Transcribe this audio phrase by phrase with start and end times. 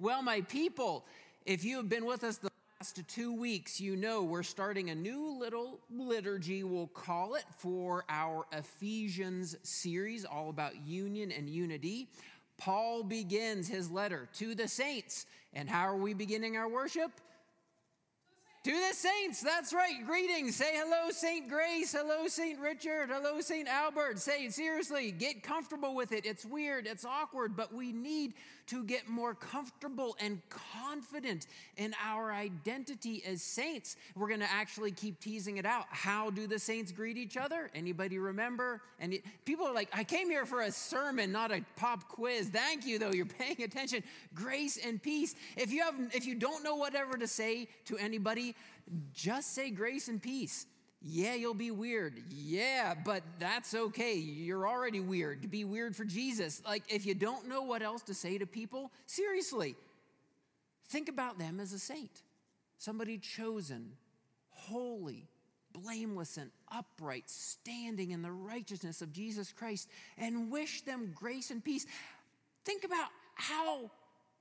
[0.00, 1.04] Well, my people,
[1.44, 4.94] if you have been with us the last two weeks, you know we're starting a
[4.94, 12.08] new little liturgy, we'll call it, for our Ephesians series, all about union and unity.
[12.56, 15.26] Paul begins his letter to the saints.
[15.52, 17.10] And how are we beginning our worship?
[18.64, 20.04] To the saints, that's right.
[20.06, 20.56] Greetings.
[20.56, 21.92] Say hello, Saint Grace.
[21.92, 23.08] Hello, Saint Richard.
[23.10, 24.18] Hello, Saint Albert.
[24.18, 25.12] Say seriously.
[25.12, 26.26] Get comfortable with it.
[26.26, 28.34] It's weird, it's awkward, but we need
[28.70, 33.96] to get more comfortable and confident in our identity as saints.
[34.14, 35.86] We're going to actually keep teasing it out.
[35.90, 37.68] How do the saints greet each other?
[37.74, 38.80] Anybody remember?
[39.00, 42.48] And people are like, I came here for a sermon, not a pop quiz.
[42.48, 43.10] Thank you, though.
[43.10, 44.04] You're paying attention.
[44.34, 45.34] Grace and peace.
[45.56, 48.54] If you have, if you don't know whatever to say to anybody,
[49.12, 50.66] just say grace and peace.
[51.02, 52.22] Yeah, you'll be weird.
[52.28, 54.14] Yeah, but that's okay.
[54.16, 55.42] You're already weird.
[55.42, 56.60] To be weird for Jesus.
[56.66, 59.76] Like, if you don't know what else to say to people, seriously,
[60.88, 62.22] think about them as a saint,
[62.76, 63.92] somebody chosen,
[64.50, 65.26] holy,
[65.72, 71.64] blameless, and upright, standing in the righteousness of Jesus Christ, and wish them grace and
[71.64, 71.86] peace.
[72.66, 73.90] Think about how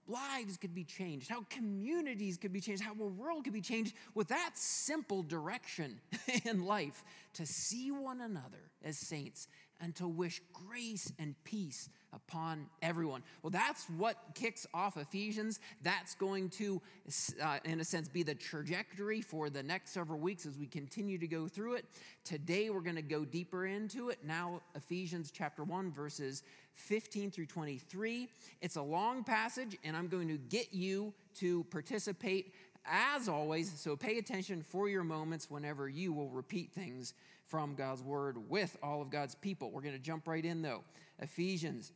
[0.10, 3.94] lives could be changed, how communities could be changed, how a world could be changed
[4.16, 6.00] with that simple direction
[6.46, 9.48] in life to see one another as saints
[9.82, 13.24] and to wish grace and peace upon everyone.
[13.44, 15.60] Well, that's what kicks off Ephesians.
[15.84, 16.82] That's going to,
[17.42, 21.18] uh, in a sense, be the trajectory for the next several weeks as we continue
[21.18, 21.86] to go through it.
[22.24, 24.20] Today, we're going to go deeper into it.
[24.24, 28.28] Now, Ephesians chapter 1, verses 15 through 23.
[28.62, 32.54] It's a long passage, and I'm going to get you to participate
[32.86, 37.14] as always, so pay attention for your moments whenever you will repeat things
[37.50, 39.72] from God's word with all of God's people.
[39.72, 40.84] We're going to jump right in though.
[41.20, 41.92] Ephesians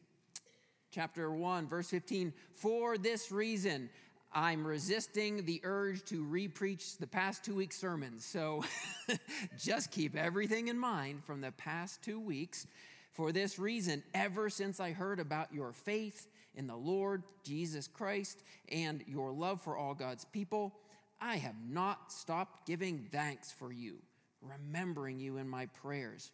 [0.91, 2.33] chapter 1, verse 15.
[2.55, 3.89] For this reason,
[4.33, 8.25] I'm resisting the urge to repreach the past two weeks' sermons.
[8.25, 8.63] So
[9.57, 12.67] just keep everything in mind from the past two weeks.
[13.11, 18.43] For this reason, ever since I heard about your faith in the Lord Jesus Christ
[18.69, 20.73] and your love for all God's people,
[21.21, 23.97] I have not stopped giving thanks for you,
[24.43, 26.31] remembering you in my prayers.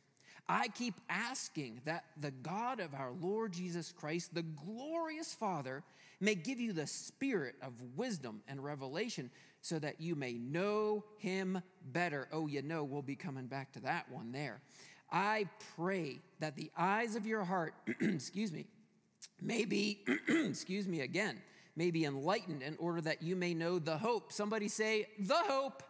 [0.47, 5.84] I keep asking that the God of our Lord Jesus Christ, the glorious Father,
[6.19, 9.30] may give you the spirit of wisdom and revelation
[9.62, 11.62] so that you may know him
[11.92, 12.28] better.
[12.31, 14.62] Oh, you know, we'll be coming back to that one there.
[15.12, 18.66] I pray that the eyes of your heart, excuse me,
[19.42, 21.40] may be, excuse me again,
[21.75, 24.31] may be enlightened in order that you may know the hope.
[24.31, 25.84] Somebody say, the hope.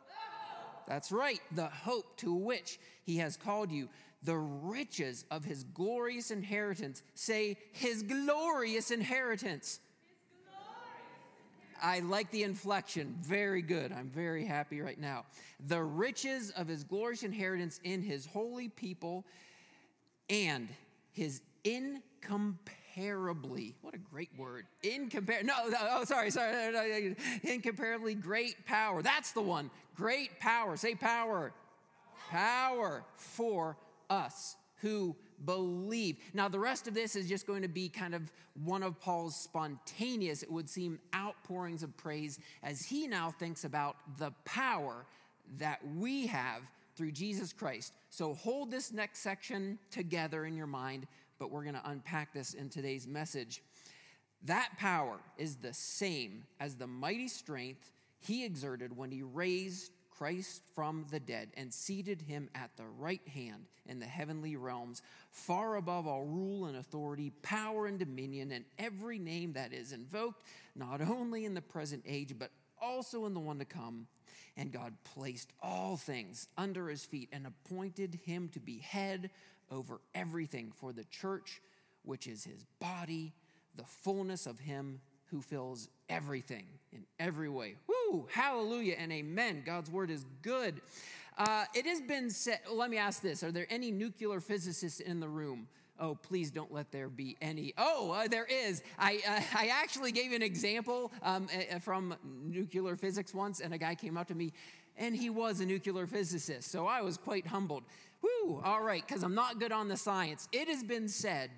[0.90, 3.90] That's right, the hope to which he has called you,
[4.24, 7.04] the riches of his glorious inheritance.
[7.14, 9.80] Say, his glorious inheritance.
[11.82, 13.16] I like the inflection.
[13.22, 13.92] Very good.
[13.94, 15.26] I'm very happy right now.
[15.68, 19.26] The riches of his glorious inheritance in his holy people
[20.28, 20.68] and
[21.12, 21.42] his
[23.00, 24.66] incomparably, what a great word.
[24.84, 27.16] Incompar, no, no, oh, sorry, sorry.
[27.44, 29.02] Incomparably great power.
[29.02, 29.70] That's the one.
[29.96, 30.76] Great power.
[30.78, 31.54] Say power.
[32.30, 33.78] Power for
[34.10, 35.16] us who
[35.46, 36.18] believe.
[36.34, 38.32] Now, the rest of this is just going to be kind of
[38.64, 43.96] one of Paul's spontaneous, it would seem, outpourings of praise as he now thinks about
[44.18, 45.06] the power
[45.58, 46.62] that we have
[46.96, 47.94] through Jesus Christ.
[48.10, 51.08] So hold this next section together in your mind,
[51.40, 53.64] but we're going to unpack this in today's message.
[54.44, 60.62] That power is the same as the mighty strength he exerted when he raised Christ
[60.76, 65.02] from the dead and seated him at the right hand in the heavenly realms,
[65.32, 70.44] far above all rule and authority, power and dominion, and every name that is invoked,
[70.76, 72.52] not only in the present age, but
[72.82, 74.08] also in the one to come.
[74.58, 79.30] And God placed all things under his feet and appointed him to be head
[79.72, 81.62] over everything for the church,
[82.04, 83.34] which is his body,
[83.76, 87.76] the fullness of him who fills everything in every way.
[87.88, 88.28] Woo!
[88.32, 89.64] Hallelujah and amen.
[89.66, 90.82] God's word is good.
[91.38, 95.20] Uh, it has been said, let me ask this Are there any nuclear physicists in
[95.20, 95.68] the room?
[96.02, 97.74] Oh, please don't let there be any.
[97.78, 98.82] Oh, uh, there is.
[98.98, 101.48] I, uh, I actually gave an example um,
[101.82, 104.54] from nuclear physics once, and a guy came up to me,
[105.00, 106.70] and he was a nuclear physicist.
[106.70, 107.84] So I was quite humbled.
[108.22, 110.48] Woo, all right, because I'm not good on the science.
[110.52, 111.50] It has been said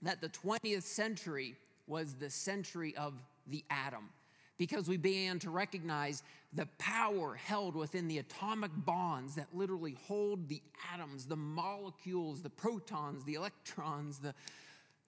[0.00, 1.56] that the 20th century
[1.88, 3.14] was the century of
[3.48, 4.08] the atom
[4.58, 6.22] because we began to recognize
[6.52, 12.50] the power held within the atomic bonds that literally hold the atoms, the molecules, the
[12.50, 14.34] protons, the electrons, the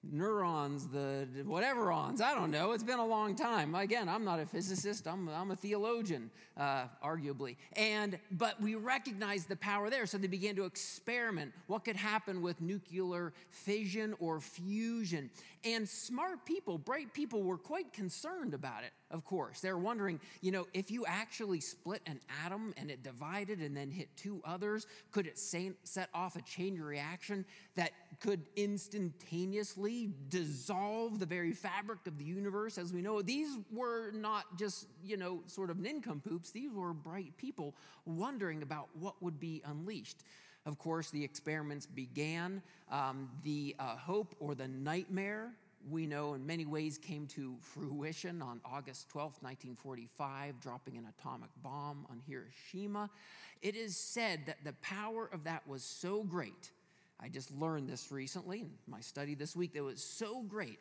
[0.03, 2.21] neurons, the whatever ons.
[2.21, 2.73] I don't know.
[2.73, 3.75] It's been a long time.
[3.75, 5.07] Again, I'm not a physicist.
[5.07, 7.57] I'm, I'm a theologian, uh, arguably.
[7.75, 11.53] And but we recognize the power there, so they began to experiment.
[11.67, 15.31] What could happen with nuclear fission or fusion?
[15.65, 18.93] And smart people, bright people, were quite concerned about it.
[19.11, 23.59] Of course, they're wondering, you know, if you actually split an atom and it divided
[23.59, 27.45] and then hit two others, could it set off a chain reaction
[27.77, 33.27] that could instantaneously dissolve the very fabric of the universe as we know it.
[33.27, 36.51] These were not just, you know, sort of nincompoops.
[36.51, 37.75] These were bright people
[38.05, 40.25] wondering about what would be unleashed.
[40.67, 42.61] Of course, the experiments began.
[42.91, 45.53] Um, the uh, hope or the nightmare,
[45.89, 51.49] we know in many ways, came to fruition on August 12, 1945, dropping an atomic
[51.63, 53.09] bomb on Hiroshima.
[53.63, 56.71] It is said that the power of that was so great
[57.23, 60.79] I just learned this recently in my study this week that was so great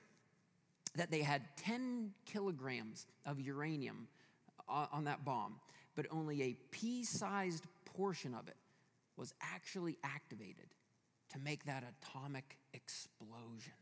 [0.95, 4.07] that they had 10 kilograms of uranium
[4.67, 5.59] on that bomb,
[5.95, 8.55] but only a pea sized portion of it
[9.17, 10.73] was actually activated
[11.33, 13.73] to make that atomic explosion.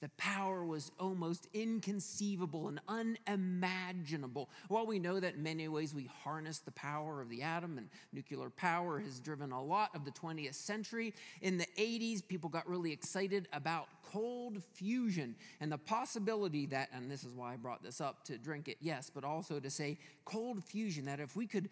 [0.00, 4.48] The power was almost inconceivable and unimaginable.
[4.68, 7.88] While we know that in many ways we harness the power of the atom and
[8.12, 12.68] nuclear power has driven a lot of the 20th century, in the 80s, people got
[12.68, 17.82] really excited about cold fusion and the possibility that, and this is why I brought
[17.82, 21.46] this up to drink it, yes, but also to say cold fusion, that if we
[21.46, 21.68] could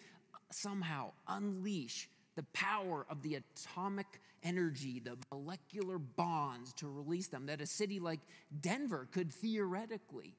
[0.51, 4.07] somehow unleash the power of the atomic
[4.43, 8.21] energy, the molecular bonds to release them, that a city like
[8.61, 10.35] Denver could theoretically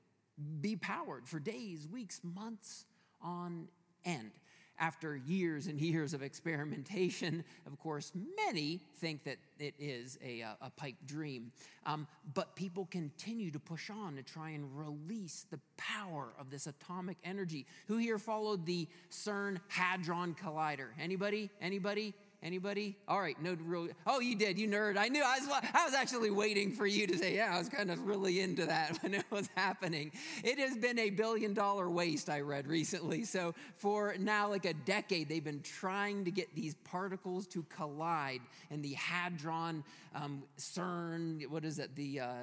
[0.61, 2.85] be powered for days, weeks, months
[3.21, 3.67] on
[4.05, 4.31] end
[4.79, 7.43] after years and years of experimentation.
[7.65, 8.11] Of course,
[8.45, 11.51] many think that it is a, uh, a pipe dream.
[11.85, 16.67] Um, but people continue to push on to try and release the power of this
[16.67, 17.65] atomic energy.
[17.87, 20.89] Who here followed the CERN Hadron Collider?
[20.99, 21.49] Anybody?
[21.61, 22.13] Anybody?
[22.43, 22.95] Anybody?
[23.07, 23.87] All right, no real.
[24.05, 24.95] Oh, you did, you nerd.
[24.95, 25.23] I knew.
[25.23, 25.49] I was.
[25.73, 28.67] I was actually waiting for you to say, "Yeah." I was kind of really into
[28.67, 30.11] that when it was happening.
[30.43, 32.29] It has been a billion-dollar waste.
[32.29, 33.23] I read recently.
[33.23, 38.41] So for now, like a decade, they've been trying to get these particles to collide
[38.69, 41.47] in the hadron, um, CERN.
[41.47, 41.95] What is it?
[41.95, 42.33] The uh,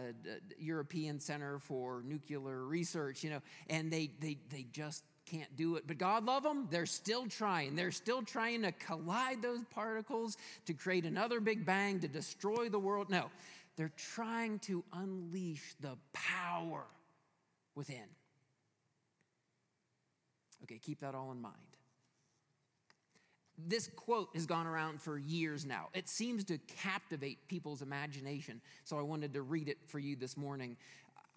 [0.58, 3.22] European Center for Nuclear Research.
[3.22, 5.84] You know, and they they they just can't do it.
[5.86, 7.76] But God love them, they're still trying.
[7.76, 10.36] They're still trying to collide those particles
[10.66, 13.10] to create another big bang to destroy the world.
[13.10, 13.30] No,
[13.76, 16.84] they're trying to unleash the power
[17.74, 18.06] within.
[20.64, 21.54] Okay, keep that all in mind.
[23.56, 25.88] This quote has gone around for years now.
[25.94, 30.36] It seems to captivate people's imagination, so I wanted to read it for you this
[30.36, 30.76] morning.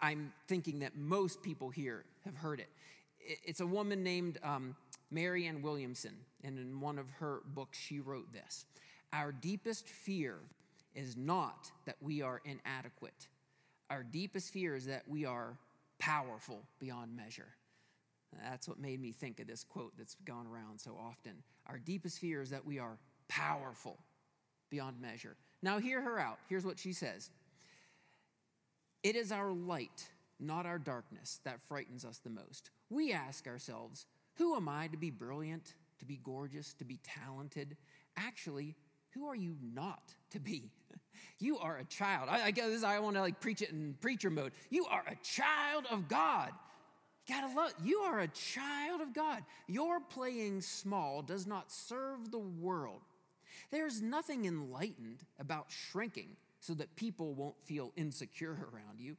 [0.00, 2.68] I'm thinking that most people here have heard it
[3.28, 4.74] it's a woman named um,
[5.10, 8.64] Marianne Williamson, and in one of her books, she wrote this
[9.12, 10.36] Our deepest fear
[10.94, 13.28] is not that we are inadequate,
[13.90, 15.58] our deepest fear is that we are
[15.98, 17.48] powerful beyond measure.
[18.42, 21.42] That's what made me think of this quote that's gone around so often.
[21.66, 22.98] Our deepest fear is that we are
[23.28, 23.98] powerful
[24.70, 25.36] beyond measure.
[25.62, 26.38] Now, hear her out.
[26.48, 27.30] Here's what she says
[29.02, 30.08] It is our light,
[30.38, 34.96] not our darkness, that frightens us the most we ask ourselves, who am I to
[34.96, 37.76] be brilliant, to be gorgeous, to be talented?
[38.16, 38.76] Actually,
[39.14, 40.70] who are you not to be?
[41.40, 42.28] You are a child.
[42.28, 44.52] I, I guess I want to like preach it in preacher mode.
[44.70, 46.50] You are a child of God.
[47.26, 47.72] You gotta love.
[47.82, 49.42] You are a child of God.
[49.66, 53.02] Your playing small does not serve the world.
[53.70, 59.16] There's nothing enlightened about shrinking so that people won't feel insecure around you.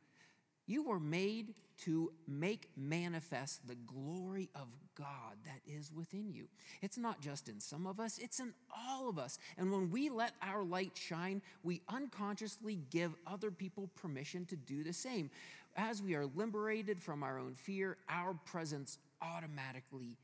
[0.69, 6.47] You were made to make manifest the glory of God that is within you.
[6.83, 9.39] It's not just in some of us, it's in all of us.
[9.57, 14.83] And when we let our light shine, we unconsciously give other people permission to do
[14.83, 15.31] the same.
[15.75, 20.17] As we are liberated from our own fear, our presence automatically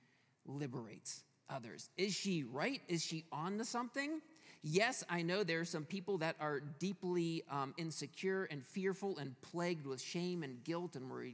[0.45, 1.89] liberates others.
[1.97, 2.81] Is she right?
[2.87, 4.21] Is she on to something?
[4.67, 9.39] Yes, I know there are some people that are deeply um, insecure and fearful and
[9.43, 11.27] plagued with shame and guilt, and where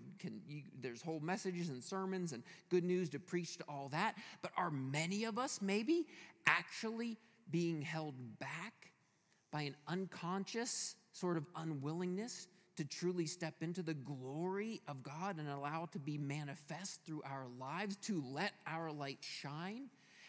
[0.81, 4.15] there's whole messages and sermons and good news to preach to all that.
[4.41, 6.07] But are many of us maybe
[6.45, 7.17] actually
[7.51, 8.91] being held back
[9.49, 15.47] by an unconscious sort of unwillingness to truly step into the glory of God and
[15.47, 19.83] allow it to be manifest through our lives, to let our light shine?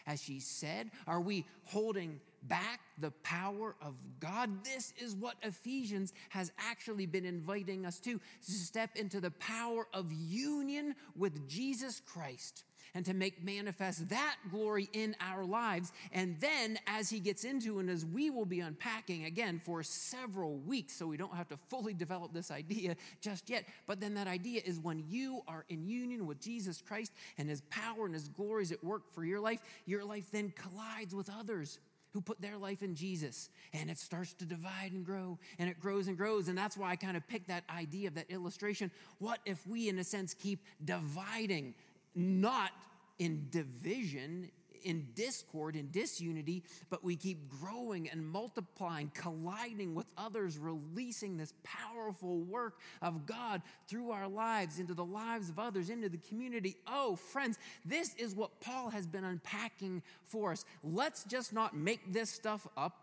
[0.07, 4.63] As she said, are we holding back the power of God.
[4.63, 9.87] This is what Ephesians has actually been inviting us to, to step into the power
[9.93, 12.63] of union with Jesus Christ
[12.95, 15.91] and to make manifest that glory in our lives.
[16.11, 20.57] And then, as he gets into, and as we will be unpacking again for several
[20.57, 24.27] weeks, so we don't have to fully develop this idea just yet, but then that
[24.27, 28.27] idea is when you are in union with Jesus Christ and his power and his
[28.27, 31.79] glories at work for your life, your life then collides with others
[32.13, 33.49] who put their life in Jesus.
[33.73, 36.47] And it starts to divide and grow, and it grows and grows.
[36.47, 38.91] And that's why I kind of picked that idea of that illustration.
[39.19, 41.73] What if we, in a sense, keep dividing
[42.15, 42.71] not
[43.19, 44.49] in division,
[44.83, 51.53] in discord, in disunity, but we keep growing and multiplying, colliding with others, releasing this
[51.63, 56.77] powerful work of God through our lives, into the lives of others, into the community.
[56.87, 60.65] Oh, friends, this is what Paul has been unpacking for us.
[60.83, 63.02] Let's just not make this stuff up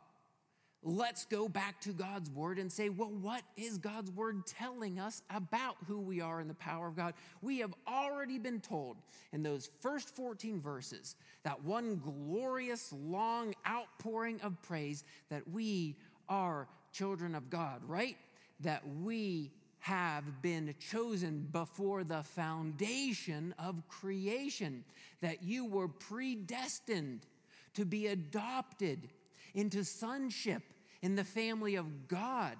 [0.83, 5.23] let's go back to God's word and say, well, what is God's word telling us
[5.29, 7.15] about who we are in the power of God?
[7.43, 8.97] We have already been told
[9.33, 15.97] in those first 14 verses, that one glorious, long outpouring of praise, that we
[16.29, 18.17] are children of God, right?
[18.61, 24.85] That we have been chosen before the foundation of creation,
[25.21, 27.27] that you were predestined
[27.75, 29.09] to be adopted
[29.55, 30.63] into sonship
[31.03, 32.57] in the family of God.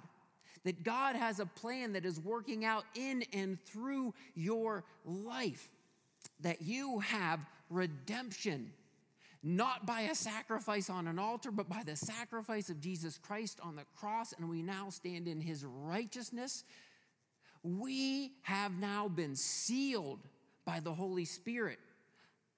[0.63, 5.69] That God has a plan that is working out in and through your life.
[6.41, 8.71] That you have redemption,
[9.41, 13.75] not by a sacrifice on an altar, but by the sacrifice of Jesus Christ on
[13.75, 16.63] the cross, and we now stand in his righteousness.
[17.63, 20.19] We have now been sealed
[20.65, 21.79] by the Holy Spirit,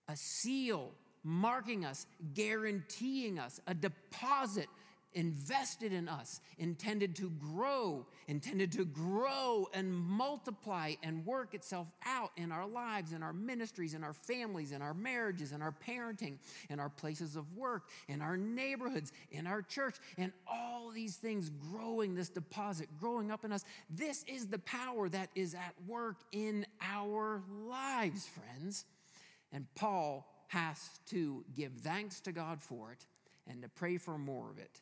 [0.10, 0.92] a seal
[1.24, 4.68] marking us, guaranteeing us, a deposit
[5.16, 12.32] invested in us, intended to grow, intended to grow and multiply and work itself out
[12.38, 16.38] in our lives, in our ministries, in our families, in our marriages, in our parenting,
[16.70, 21.50] in our places of work, in our neighborhoods, in our church, and all these things
[21.72, 23.64] growing this deposit, growing up in us.
[23.90, 28.86] This is the power that is at work in our lives, friends.
[29.52, 33.08] And Paul has to give thanks to God for it
[33.50, 34.82] and to pray for more of it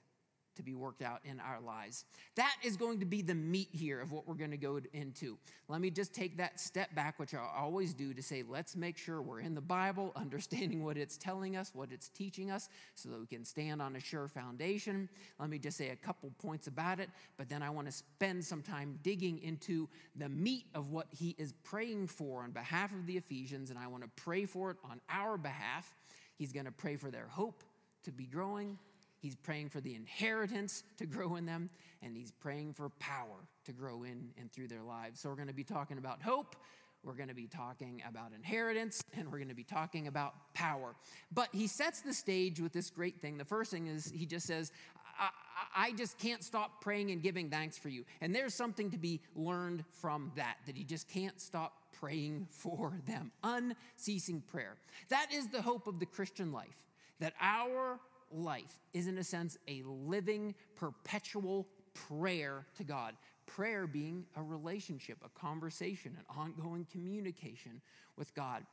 [0.56, 2.06] to be worked out in our lives.
[2.36, 5.38] That is going to be the meat here of what we're going to go into.
[5.68, 8.98] Let me just take that step back, which I always do, to say, let's make
[8.98, 13.10] sure we're in the Bible, understanding what it's telling us, what it's teaching us, so
[13.10, 15.10] that we can stand on a sure foundation.
[15.40, 18.44] Let me just say a couple points about it, but then I want to spend
[18.44, 23.06] some time digging into the meat of what he is praying for on behalf of
[23.06, 25.94] the Ephesians, and I want to pray for it on our behalf.
[26.38, 27.64] He's going to pray for their hope
[28.04, 28.78] to be growing
[29.22, 31.70] He's praying for the inheritance to grow in them,
[32.02, 35.20] and he's praying for power to grow in and through their lives.
[35.20, 36.56] So, we're going to be talking about hope,
[37.04, 40.96] we're going to be talking about inheritance, and we're going to be talking about power.
[41.32, 43.38] But he sets the stage with this great thing.
[43.38, 44.72] The first thing is he just says,
[45.20, 45.30] I,
[45.76, 48.06] I just can't stop praying and giving thanks for you.
[48.22, 52.94] And there's something to be learned from that, that he just can't stop praying for
[53.08, 53.32] them.
[53.44, 54.78] Unceasing prayer.
[55.10, 56.78] That is the hope of the Christian life,
[57.20, 58.00] that our
[58.34, 63.16] life is, in a sense, a living, perpetual prayer to God.
[63.46, 67.82] Prayer being a relationship, a conversation, an ongoing communication
[68.18, 68.64] with God.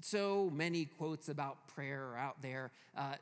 [0.00, 3.14] So many quotes about prayer are out there, uh,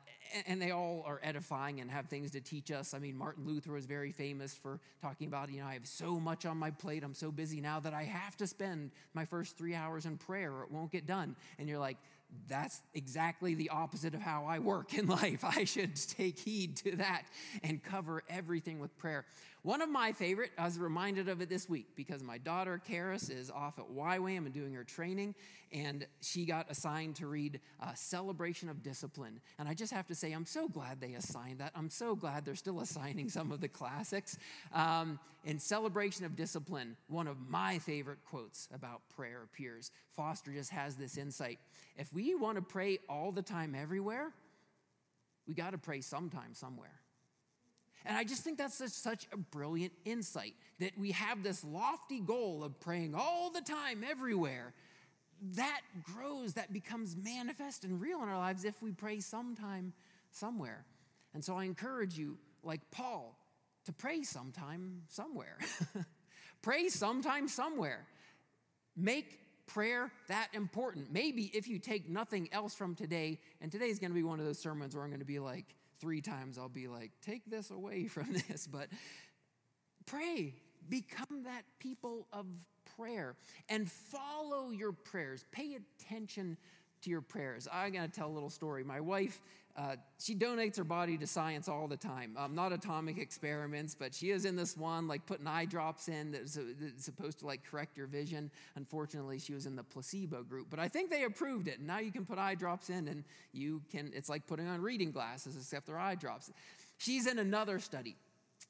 [0.47, 2.93] and they all are edifying and have things to teach us.
[2.93, 6.19] I mean, Martin Luther was very famous for talking about, you know, I have so
[6.19, 9.57] much on my plate, I'm so busy now that I have to spend my first
[9.57, 11.35] three hours in prayer or it won't get done.
[11.59, 11.97] And you're like,
[12.47, 15.43] that's exactly the opposite of how I work in life.
[15.43, 17.23] I should take heed to that
[17.63, 19.25] and cover everything with prayer.
[19.63, 23.29] One of my favorite, I was reminded of it this week because my daughter, Karis,
[23.29, 25.35] is off at YWAM and doing her training,
[25.71, 29.39] and she got assigned to read uh, Celebration of Discipline.
[29.59, 31.73] And I just have to say, I'm so glad they assigned that.
[31.75, 34.39] I'm so glad they're still assigning some of the classics.
[34.73, 39.91] Um, in Celebration of Discipline, one of my favorite quotes about prayer appears.
[40.15, 41.59] Foster just has this insight.
[41.97, 44.31] If we want to pray all the time, everywhere,
[45.47, 47.01] we got to pray sometime, somewhere.
[48.05, 52.19] And I just think that's such, such, a brilliant insight that we have this lofty
[52.19, 54.73] goal of praying all the time, everywhere.
[55.55, 59.93] That grows, that becomes manifest and real in our lives if we pray sometime,
[60.31, 60.85] somewhere.
[61.33, 63.37] And so I encourage you, like Paul,
[63.85, 65.57] to pray sometime, somewhere.
[66.61, 68.07] pray sometime, somewhere.
[68.95, 69.40] Make
[69.73, 71.11] prayer that important.
[71.11, 74.39] Maybe if you take nothing else from today, and today is going to be one
[74.39, 75.65] of those sermons where I'm going to be like,
[75.99, 78.67] three times I'll be like, take this away from this.
[78.67, 78.87] But
[80.05, 80.55] pray,
[80.89, 82.45] become that people of
[82.97, 83.35] prayer
[83.69, 85.45] and follow your prayers.
[85.51, 86.57] Pay attention
[87.01, 87.67] to your prayers.
[87.71, 88.83] Going to tell a little story.
[88.83, 89.41] My wife,
[89.77, 92.35] uh, she donates her body to science all the time.
[92.37, 96.31] Um, not atomic experiments, but she is in this one, like putting eye drops in
[96.31, 98.51] that's, that's supposed to like correct your vision.
[98.75, 101.79] Unfortunately, she was in the placebo group, but I think they approved it.
[101.79, 104.11] Now you can put eye drops in, and you can.
[104.13, 106.51] It's like putting on reading glasses, except they're eye drops.
[106.97, 108.15] She's in another study,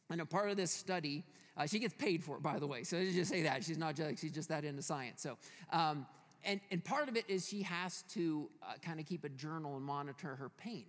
[0.10, 1.24] and a part of this study,
[1.58, 2.84] uh, she gets paid for it, by the way.
[2.84, 5.22] So just say that she's not just she's just that into science.
[5.22, 5.38] So.
[5.74, 6.06] Um,
[6.44, 9.76] and, and part of it is she has to uh, kind of keep a journal
[9.76, 10.86] and monitor her pain.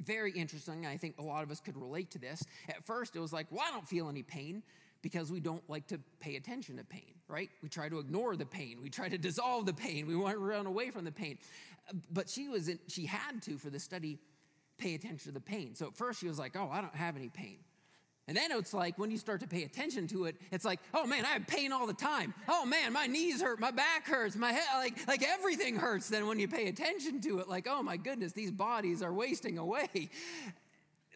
[0.00, 0.86] Very interesting.
[0.86, 2.42] I think a lot of us could relate to this.
[2.68, 4.62] At first, it was like, well, I don't feel any pain
[5.02, 7.50] because we don't like to pay attention to pain, right?
[7.62, 8.78] We try to ignore the pain.
[8.82, 10.06] We try to dissolve the pain.
[10.06, 11.38] We want to run away from the pain.
[12.10, 14.18] But she was in, she had to for the study
[14.78, 15.74] pay attention to the pain.
[15.74, 17.58] So at first she was like, "Oh, I don't have any pain."
[18.28, 21.06] And then it's like when you start to pay attention to it, it's like, oh
[21.06, 22.34] man, I have pain all the time.
[22.48, 26.08] Oh man, my knees hurt, my back hurts, my head, like, like everything hurts.
[26.08, 29.58] Then when you pay attention to it, like, oh my goodness, these bodies are wasting
[29.58, 30.10] away.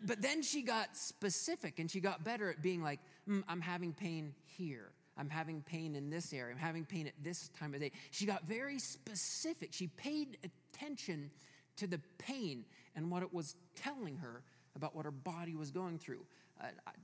[0.05, 3.95] But then she got specific and she got better at being like, mm, I'm having
[3.95, 4.93] pain here.
[5.17, 6.55] I'm having pain in this area.
[6.55, 7.93] I'm having pain at this time of day.
[8.11, 9.73] She got very specific.
[9.73, 11.31] She paid attention
[11.77, 14.43] to the pain and what it was telling her
[14.75, 16.27] about what her body was going through.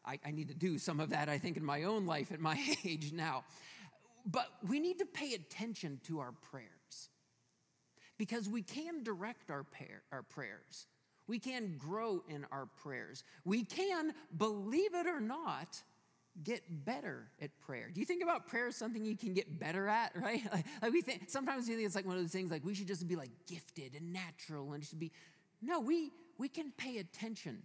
[0.04, 2.40] I, I need to do some of that, I think, in my own life at
[2.40, 3.44] my age now.
[4.24, 7.10] But we need to pay attention to our prayers
[8.18, 9.66] because we can direct our,
[10.12, 10.86] our prayers.
[11.26, 13.24] We can grow in our prayers.
[13.44, 15.82] We can, believe it or not,
[16.42, 17.90] get better at prayer.
[17.92, 20.40] Do you think about prayer as something you can get better at, right?
[20.52, 22.74] Like, like, we think sometimes we think it's like one of those things like we
[22.74, 25.12] should just be like gifted and natural and should be
[25.60, 27.62] no, we we can pay attention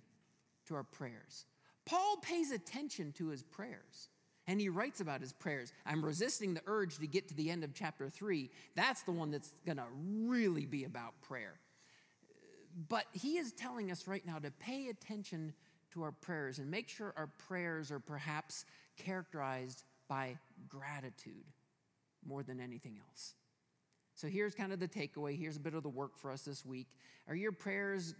[0.68, 1.46] to our prayers.
[1.88, 4.10] Paul pays attention to his prayers.
[4.50, 5.74] And he writes about his prayers.
[5.86, 8.50] I'm resisting the urge to get to the end of chapter three.
[8.76, 9.88] That's the one that's going to
[10.26, 11.60] really be about prayer.
[12.88, 15.54] But he is telling us right now to pay attention
[15.92, 18.64] to our prayers and make sure our prayers are perhaps
[18.96, 20.38] characterized by
[20.70, 21.44] gratitude
[22.26, 23.34] more than anything else.
[24.16, 25.38] So here's kind of the takeaway.
[25.38, 26.88] Here's a bit of the work for us this week.
[27.28, 28.16] Are your prayers,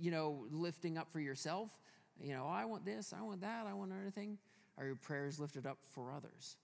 [0.00, 1.70] you know, lifting up for yourself?
[2.20, 4.38] You know, I want this, I want that, I want anything.
[4.78, 6.56] Are your prayers lifted up for others?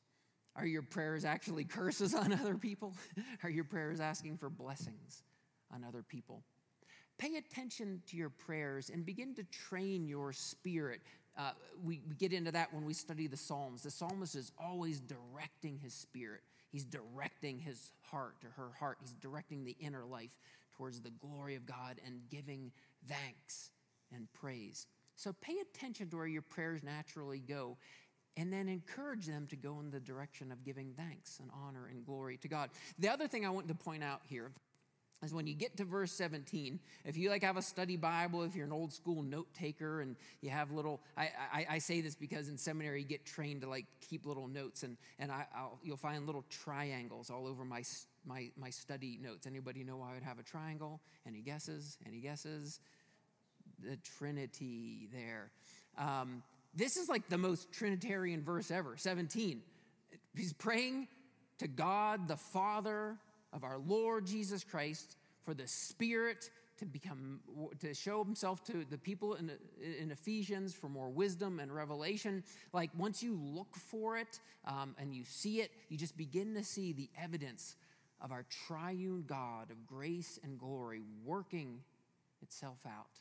[0.57, 2.95] Are your prayers actually curses on other people?
[3.43, 5.23] Are your prayers asking for blessings
[5.73, 6.43] on other people?
[7.19, 11.01] Pay attention to your prayers and begin to train your spirit.
[11.37, 13.83] Uh, we, we get into that when we study the Psalms.
[13.83, 19.13] The psalmist is always directing his spirit, he's directing his heart or her heart, he's
[19.13, 20.37] directing the inner life
[20.77, 22.73] towards the glory of God and giving
[23.09, 23.71] thanks
[24.15, 24.87] and praise.
[25.17, 27.77] So pay attention to where your prayers naturally go
[28.37, 32.05] and then encourage them to go in the direction of giving thanks and honor and
[32.05, 32.71] glory to God.
[32.99, 34.51] The other thing I want to point out here
[35.23, 38.57] is when you get to verse 17 if you like have a study bible if
[38.57, 42.17] you're an old school note taker and you have little i, I, I say this
[42.17, 45.79] because in seminary you get trained to like keep little notes and, and I, will
[45.83, 47.83] you'll find little triangles all over my,
[48.27, 49.47] my, my study notes.
[49.47, 51.01] Anybody know why i would have a triangle?
[51.27, 51.97] Any guesses?
[52.07, 52.81] Any guesses
[53.83, 55.51] the Trinity there.
[55.99, 56.43] Um,
[56.75, 59.61] this is like the most Trinitarian verse ever, 17.
[60.35, 61.09] He's praying
[61.59, 63.17] to God, the Father
[63.53, 67.41] of our Lord Jesus Christ, for the Spirit to become
[67.81, 69.53] to show himself to the people in,
[70.01, 72.43] in ephesians for more wisdom and revelation
[72.73, 76.65] like once you look for it um, and you see it you just begin to
[76.65, 77.77] see the evidence
[78.21, 81.79] of our triune god of grace and glory working
[82.41, 83.21] itself out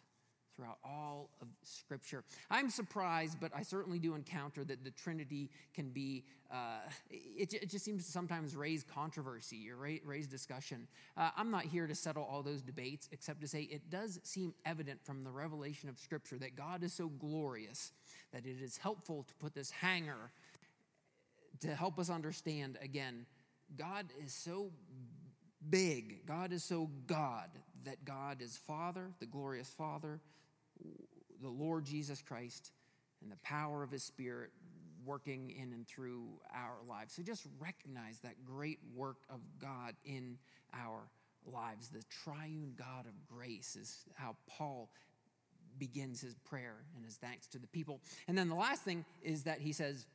[0.56, 2.24] throughout all of Scripture.
[2.50, 7.70] I'm surprised, but I certainly do encounter that the Trinity can be, uh, it, it,
[7.70, 10.88] just seems to sometimes raise controversy or raise discussion.
[11.18, 14.54] Uh, I'm not here to settle all those debates, except to say it does seem
[14.66, 17.92] evident from the revelation of Scripture that God is so glorious
[18.34, 20.32] that it is helpful to put this hanger
[21.62, 23.26] to help us understand again.
[23.78, 24.72] God is so
[25.70, 26.26] big.
[26.26, 27.50] God is so God
[27.86, 30.20] that God is Father, the glorious Father,
[31.42, 32.72] the Lord Jesus Christ
[33.22, 34.52] and the power of his Spirit
[35.06, 37.14] working in and through our lives.
[37.14, 40.38] So just recognize that great work of God in
[40.74, 41.08] our
[41.46, 41.90] lives.
[41.90, 44.90] The triune God of grace is how Paul
[45.80, 48.00] begins his prayer and his thanks to the people.
[48.28, 50.06] And then the last thing is that he says,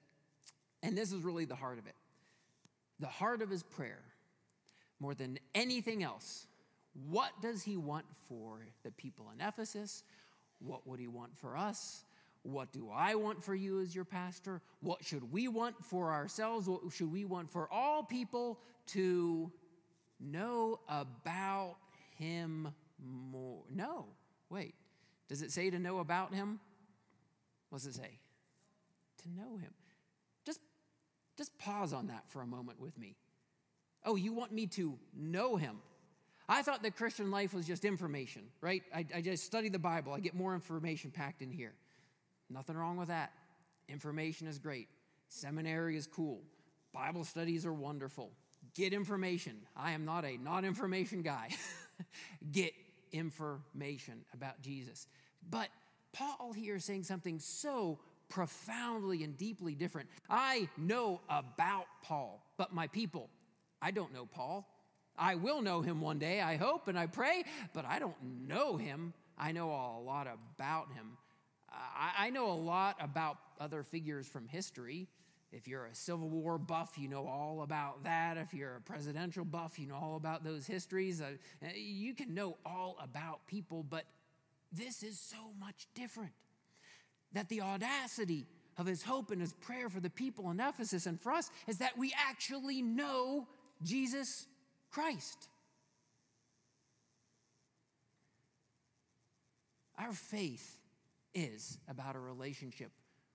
[0.82, 1.94] and this is really the heart of it
[2.98, 4.02] the heart of his prayer,
[5.00, 6.46] more than anything else,
[7.08, 10.02] what does he want for the people in Ephesus?
[10.58, 12.04] What would he want for us?
[12.42, 14.62] What do I want for you as your pastor?
[14.80, 16.68] What should we want for ourselves?
[16.68, 19.50] What should we want for all people to
[20.20, 21.76] know about
[22.16, 22.68] him
[23.04, 23.62] more?
[23.68, 24.06] No.
[24.48, 24.74] Wait.
[25.28, 26.60] Does it say to know about him?
[27.70, 28.20] What does it say?
[29.22, 29.72] To know him.
[30.44, 30.60] Just,
[31.36, 33.16] just pause on that for a moment with me.
[34.04, 35.78] Oh, you want me to know him?
[36.48, 38.82] I thought the Christian life was just information, right?
[38.94, 41.72] I, I just study the Bible, I get more information packed in here.
[42.48, 43.32] Nothing wrong with that.
[43.88, 44.88] Information is great.
[45.28, 46.42] Seminary is cool.
[46.92, 48.30] Bible studies are wonderful.
[48.74, 49.56] Get information.
[49.76, 51.48] I am not a not information guy.
[52.52, 52.72] Get
[53.12, 55.06] information about Jesus.
[55.48, 55.68] But
[56.12, 60.08] Paul here is saying something so profoundly and deeply different.
[60.28, 63.30] I know about Paul, but my people,
[63.80, 64.68] I don't know Paul.
[65.18, 68.76] I will know him one day, I hope and I pray, but I don't know
[68.76, 69.12] him.
[69.38, 71.16] I know a lot about him.
[71.98, 75.08] I, know a lot about other figures from history.
[75.52, 78.36] If you're a Civil War buff, you know all about that.
[78.36, 81.20] If you're a presidential buff, you know all about those histories.
[81.20, 81.32] Uh,
[81.74, 84.04] you can know all about people, but
[84.72, 86.32] this is so much different.
[87.32, 88.46] That the audacity
[88.78, 91.78] of his hope and his prayer for the people in Ephesus and for us is
[91.78, 93.46] that we actually know
[93.82, 94.46] Jesus
[94.90, 95.48] Christ.
[99.98, 100.76] Our faith
[101.34, 102.90] is about a relationship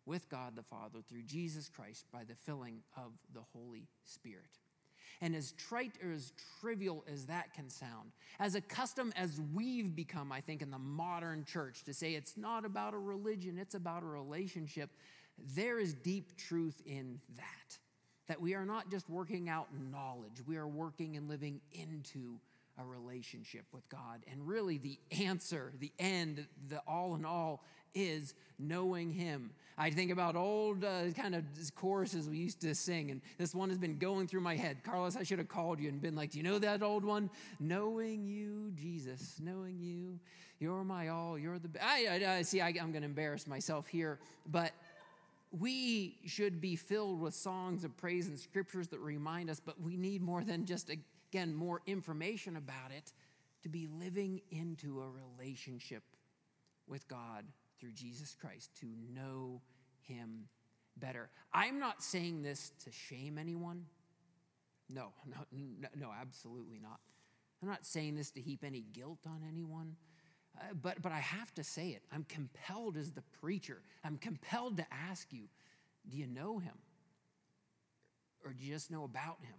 [0.06, 4.60] with God the Father through Jesus Christ by the filling of the Holy Spirit.
[5.22, 10.32] And as trite or as trivial as that can sound, as accustomed as we've become,
[10.32, 14.02] I think, in the modern church to say it's not about a religion, it's about
[14.02, 14.90] a relationship,
[15.56, 17.78] there is deep truth in that.
[18.32, 22.40] That we are not just working out knowledge, we are working and living into
[22.80, 24.24] a relationship with God.
[24.32, 27.62] And really, the answer, the end, the all in all
[27.94, 29.52] is knowing Him.
[29.78, 31.44] I think about old uh, kind of
[31.76, 34.78] choruses we used to sing, and this one has been going through my head.
[34.82, 37.30] Carlos, I should have called you and been like, Do you know that old one?
[37.60, 40.18] Knowing you, Jesus, knowing you,
[40.62, 41.70] you're my all, you're the.
[41.84, 44.72] I, I, I, see, I, I'm going to embarrass myself here, but
[45.52, 49.98] we should be filled with songs of praise and scriptures that remind us, but we
[49.98, 53.12] need more than just, again, more information about it
[53.64, 56.04] to be living into a relationship
[56.88, 57.46] with God
[57.80, 59.62] through Jesus Christ, to know
[60.02, 60.48] him
[60.98, 61.30] better.
[61.54, 63.86] I'm not saying this to shame anyone.
[64.90, 67.00] No, no, no, absolutely not.
[67.62, 69.96] I'm not saying this to heap any guilt on anyone.
[70.60, 72.04] Uh, but, but I have to say it.
[72.12, 73.82] I'm compelled as the preacher.
[74.04, 75.44] I'm compelled to ask you
[76.10, 76.74] do you know him?
[78.44, 79.54] Or do you just know about him?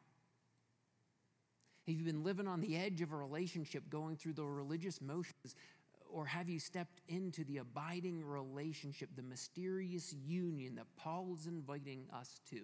[1.87, 5.55] Have you been living on the edge of a relationship, going through the religious motions,
[6.13, 12.07] or have you stepped into the abiding relationship, the mysterious union that Paul is inviting
[12.15, 12.61] us to,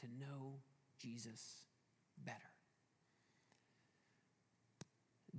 [0.00, 0.54] to know
[0.98, 1.64] Jesus
[2.24, 2.47] better?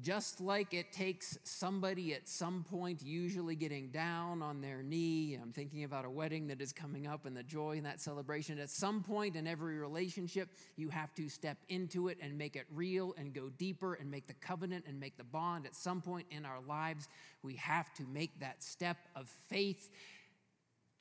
[0.01, 5.38] Just like it takes somebody at some point, usually getting down on their knee.
[5.41, 8.59] I'm thinking about a wedding that is coming up and the joy in that celebration.
[8.59, 12.65] At some point in every relationship, you have to step into it and make it
[12.73, 15.65] real and go deeper and make the covenant and make the bond.
[15.65, 17.09] At some point in our lives,
[17.43, 19.89] we have to make that step of faith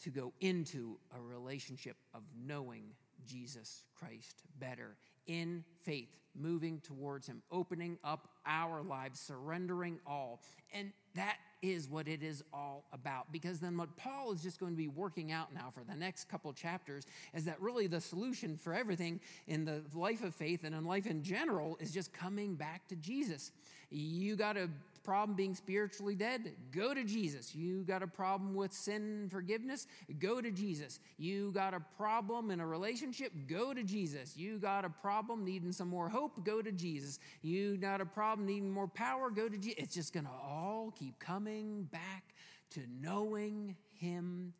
[0.02, 2.84] to go into a relationship of knowing
[3.26, 4.96] Jesus Christ better
[5.28, 10.40] in faith, moving towards Him, opening up our lives, surrendering all.
[10.74, 13.30] And that is what it is all about.
[13.32, 16.28] Because then what Paul is just going to be working out now for the next
[16.28, 20.74] couple chapters is that really the solution for everything in the life of faith and
[20.74, 23.52] in life in general is just coming back to Jesus.
[23.90, 24.68] You got to
[25.08, 26.52] problem being spiritually dead?
[26.70, 27.54] Go to Jesus.
[27.54, 29.86] You got a problem with sin and forgiveness?
[30.18, 31.00] Go to Jesus.
[31.16, 33.32] You got a problem in a relationship?
[33.46, 34.36] Go to Jesus.
[34.36, 36.44] You got a problem needing some more hope?
[36.44, 37.20] Go to Jesus.
[37.40, 39.30] You got a problem needing more power?
[39.30, 39.78] Go to Jesus.
[39.78, 42.34] It's just going to all keep coming back
[42.72, 44.52] to knowing Him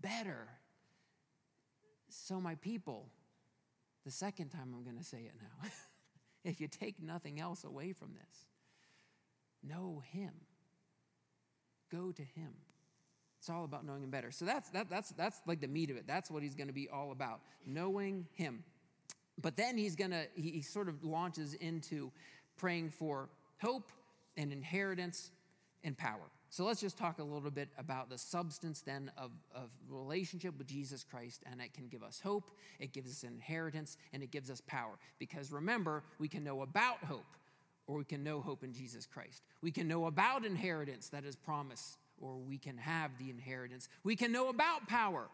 [0.00, 0.46] better.
[2.08, 3.08] So, my people,
[4.04, 5.68] the second time I'm going to say it now,
[6.44, 8.46] if you take nothing else away from this,
[9.62, 10.32] Know Him.
[11.90, 12.50] Go to Him.
[13.38, 14.30] It's all about knowing Him better.
[14.30, 16.06] So that's, that, that's, that's like the meat of it.
[16.06, 18.64] That's what He's going to be all about knowing Him.
[19.40, 22.10] But then He's going to, he, he sort of launches into
[22.56, 23.28] praying for
[23.60, 23.90] hope
[24.36, 25.30] and inheritance
[25.84, 26.30] and power.
[26.48, 30.66] So let's just talk a little bit about the substance then of, of relationship with
[30.66, 34.50] Jesus Christ, and it can give us hope, it gives us inheritance, and it gives
[34.50, 34.98] us power.
[35.18, 37.26] Because remember, we can know about hope
[37.86, 39.42] or we can know hope in Jesus Christ.
[39.62, 43.88] We can know about inheritance that is promised, or we can have the inheritance.
[44.04, 45.28] We can know about power,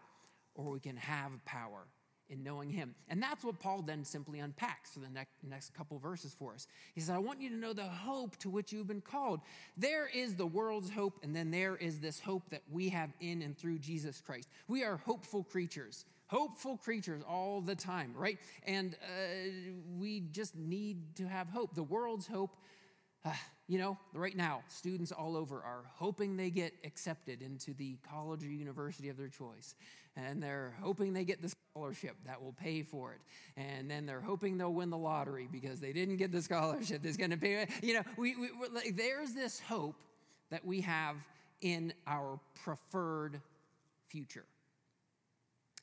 [0.55, 1.87] or we can have power
[2.29, 2.95] in knowing him.
[3.09, 6.67] And that's what Paul then simply unpacks for the next, next couple verses for us.
[6.95, 9.41] He says, I want you to know the hope to which you've been called.
[9.77, 13.43] There is the world's hope, and then there is this hope that we have in
[13.43, 14.49] and through Jesus Christ.
[14.67, 16.07] We are hopeful creatures.
[16.33, 18.39] Hopeful creatures all the time, right?
[18.67, 19.51] And uh,
[19.99, 21.75] we just need to have hope.
[21.75, 22.57] The world's hope
[23.25, 23.31] uh,
[23.69, 28.43] you know, right now, students all over are hoping they get accepted into the college
[28.45, 29.75] or university of their choice.
[30.17, 33.21] And they're hoping they get the scholarship that will pay for it.
[33.57, 37.17] And then they're hoping they'll win the lottery because they didn't get the scholarship that's
[37.17, 37.67] going to pay.
[37.83, 39.97] You know, we, we, like, there's this hope
[40.51, 41.17] that we have
[41.63, 43.41] in our preferred
[44.09, 44.45] future.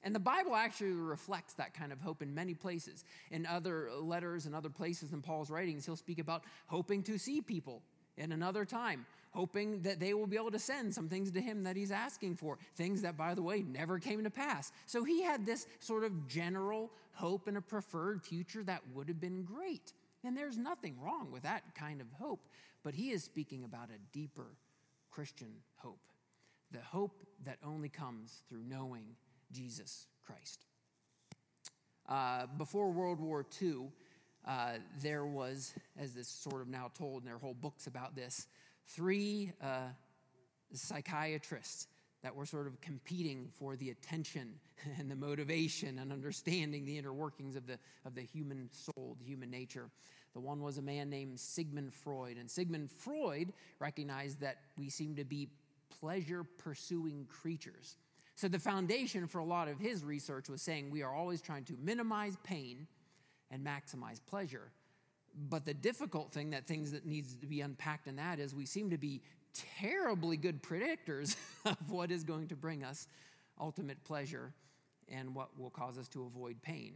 [0.04, 3.04] And the Bible actually reflects that kind of hope in many places.
[3.32, 7.42] In other letters and other places in Paul's writings, he'll speak about hoping to see
[7.42, 7.82] people
[8.18, 11.64] in another time, hoping that they will be able to send some things to him
[11.64, 14.72] that he's asking for, things that, by the way, never came to pass.
[14.86, 19.20] So he had this sort of general hope in a preferred future that would have
[19.20, 19.94] been great.
[20.24, 22.48] And there's nothing wrong with that kind of hope,
[22.84, 24.48] but he is speaking about a deeper
[25.12, 26.00] Christian hope
[26.72, 29.06] the hope that only comes through knowing
[29.52, 30.66] Jesus Christ.
[32.08, 33.92] Uh, before World War II,
[34.48, 38.16] uh, there was, as this sort of now told, and there are whole books about
[38.16, 38.48] this,
[38.88, 39.90] three uh,
[40.74, 41.88] psychiatrists
[42.24, 44.56] that were sort of competing for the attention
[45.00, 49.26] and the motivation and understanding the inner workings of the, of the human soul, the
[49.26, 49.90] human nature.
[50.34, 52.38] The one was a man named Sigmund Freud.
[52.38, 55.50] And Sigmund Freud recognized that we seem to be
[56.00, 57.98] pleasure pursuing creatures.
[58.40, 61.66] So, the foundation for a lot of his research was saying we are always trying
[61.66, 62.88] to minimize pain
[63.52, 64.72] and maximize pleasure.
[65.50, 68.66] But the difficult thing, that things that needs to be unpacked in that is we
[68.66, 69.20] seem to be
[69.82, 73.10] terribly good predictors of what is going to bring us
[73.60, 74.54] ultimate pleasure
[75.10, 76.94] and what will cause us to avoid pain.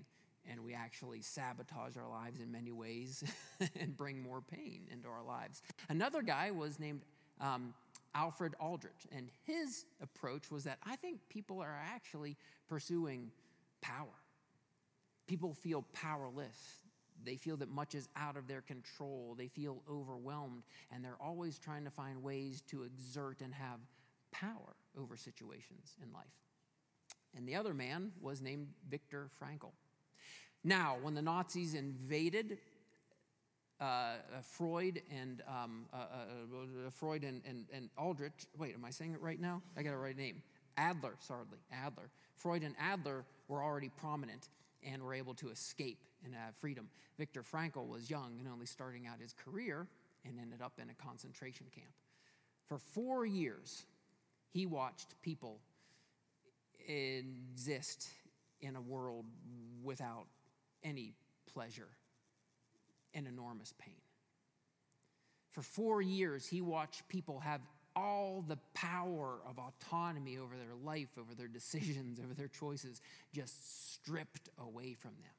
[0.49, 3.21] And we actually sabotage our lives in many ways
[3.82, 5.62] and bring more pain into our lives.
[5.89, 7.01] Another guy was named
[7.41, 7.73] um,
[8.15, 9.08] Alfred Aldrich.
[9.12, 13.32] And his approach was that I think people are actually pursuing
[13.82, 14.13] power.
[15.28, 16.84] People feel powerless.
[17.23, 19.36] They feel that much is out of their control.
[19.38, 23.80] They feel overwhelmed, and they're always trying to find ways to exert and have
[24.32, 26.26] power over situations in life.
[27.36, 29.71] And the other man was named Viktor Frankl.
[30.63, 32.58] Now, when the Nazis invaded
[33.84, 38.48] uh, Freud and um, uh, uh, Freud and, and, and Aldrich.
[38.58, 39.62] Wait, am I saying it right now?
[39.76, 40.41] I got a right name.
[40.78, 42.10] Adler, sorry, Adler.
[42.36, 44.48] Freud and Adler were already prominent
[44.84, 46.88] and were able to escape and have freedom.
[47.17, 49.88] Viktor Frankl was young and only starting out his career
[50.26, 51.93] and ended up in a concentration camp.
[52.69, 53.86] For four years,
[54.52, 55.60] he watched people
[56.88, 58.08] exist
[58.62, 59.26] in a world
[59.84, 60.28] without
[60.84, 61.13] any
[61.54, 61.89] pleasure
[63.13, 63.95] and enormous pain.
[65.52, 67.62] For four years, he watched people have
[67.95, 73.02] all the power of autonomy over their life, over their decisions, over their choices,
[73.34, 75.32] just stripped away from them.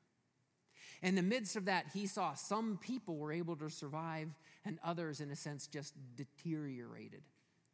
[1.02, 4.28] In the midst of that, he saw some people were able to survive,
[4.64, 7.22] and others, in a sense, just deteriorated,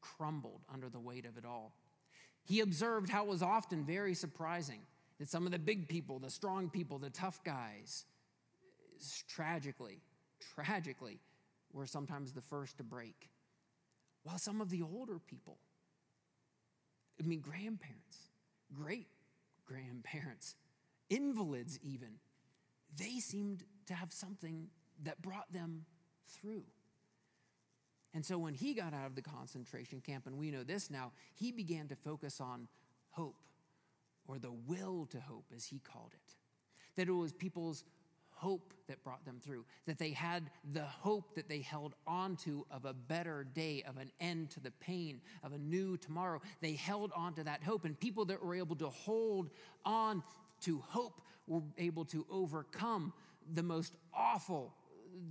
[0.00, 1.76] crumbled under the weight of it all.
[2.42, 4.80] He observed how it was often very surprising
[5.18, 8.04] that some of the big people, the strong people, the tough guys,
[9.28, 10.00] tragically,
[10.54, 11.20] tragically,
[11.72, 13.30] were sometimes the first to break.
[14.22, 15.58] While some of the older people,
[17.18, 18.28] I mean, grandparents,
[18.72, 19.08] great
[19.66, 20.56] grandparents,
[21.08, 22.18] invalids even,
[22.98, 24.68] they seemed to have something
[25.04, 25.84] that brought them
[26.26, 26.64] through.
[28.12, 31.12] And so when he got out of the concentration camp, and we know this now,
[31.34, 32.66] he began to focus on
[33.10, 33.36] hope,
[34.26, 36.34] or the will to hope, as he called it.
[36.96, 37.84] That it was people's
[38.40, 42.86] hope that brought them through, that they had the hope that they held onto of
[42.86, 46.40] a better day, of an end to the pain, of a new tomorrow.
[46.62, 49.50] They held on to that hope, and people that were able to hold
[49.84, 50.22] on
[50.62, 53.12] to hope were able to overcome
[53.52, 54.74] the most awful,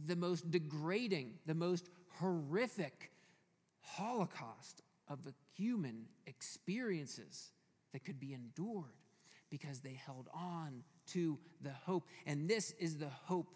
[0.05, 3.11] the most degrading, the most horrific
[3.81, 7.51] holocaust of the human experiences
[7.91, 8.93] that could be endured
[9.49, 12.07] because they held on to the hope.
[12.25, 13.47] And this is the hope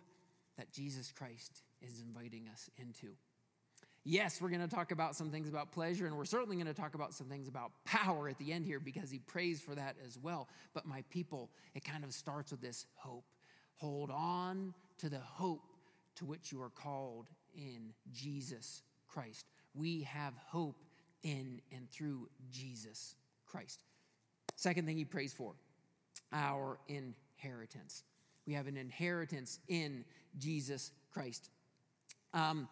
[0.57, 3.09] that Jesus Christ is inviting us into.
[4.05, 6.73] Yes, we're going to talk about some things about pleasure, and we're certainly going to
[6.73, 9.95] talk about some things about power at the end here because he prays for that
[10.05, 10.49] as well.
[10.73, 13.23] But my people, it kind of starts with this hope.
[13.77, 15.61] Hold on to the hope
[16.15, 19.45] to which you are called in Jesus Christ.
[19.73, 20.83] We have hope
[21.23, 23.83] in and through Jesus Christ.
[24.55, 25.53] Second thing he prays for
[26.31, 26.77] our
[27.43, 28.03] inheritance.
[28.45, 30.05] We have an inheritance in
[30.37, 31.49] Jesus Christ.
[32.33, 32.67] Um,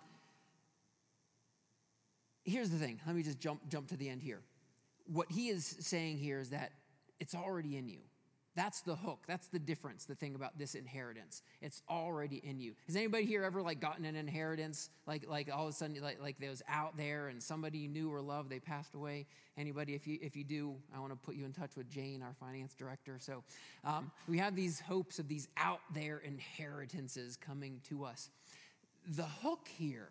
[2.43, 2.99] here's the thing.
[3.05, 4.41] Let me just jump jump to the end here.
[5.05, 6.71] What he is saying here is that
[7.19, 7.99] it's already in you.
[8.53, 9.23] That's the hook.
[9.27, 11.41] That's the difference, the thing about this inheritance.
[11.61, 12.73] It's already in you.
[12.87, 14.89] Has anybody here ever like gotten an inheritance?
[15.07, 18.13] Like like all of a sudden like like was out there and somebody you knew
[18.13, 19.25] or loved, they passed away.
[19.57, 22.21] Anybody, if you if you do, I want to put you in touch with Jane,
[22.21, 23.17] our finance director.
[23.19, 23.43] So
[23.85, 28.29] um, we have these hopes of these out there inheritances coming to us.
[29.15, 30.09] The hook here